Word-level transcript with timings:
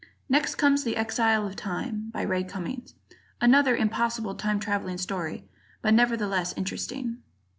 Next 0.27 0.55
comes 0.55 0.83
"The 0.83 0.95
Exile 0.97 1.45
of 1.45 1.55
Time," 1.55 2.09
by 2.11 2.23
Ray 2.23 2.43
Cummings, 2.43 2.95
another 3.39 3.75
impossible 3.77 4.33
time 4.33 4.59
traveling 4.59 4.97
story, 4.97 5.45
but 5.83 5.93
nevertheless 5.93 6.55
interesting. 6.57 7.17